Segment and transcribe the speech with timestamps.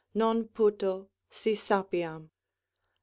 [0.15, 2.31] Non puto, si sapiam.